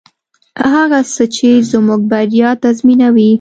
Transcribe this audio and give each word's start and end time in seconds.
هغه 0.73 0.99
څه 1.13 1.23
چې 1.35 1.49
زموږ 1.71 2.01
بریا 2.11 2.49
تضمینوي. 2.63 3.29